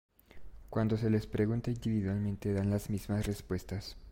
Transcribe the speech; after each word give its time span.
Cuando 0.71 0.97
se 0.97 1.11
les 1.11 1.27
pregunta 1.27 1.69
individualmente, 1.69 2.51
dan 2.53 2.71
las 2.71 2.89
mismas 2.89 3.27
respuestas. 3.27 3.95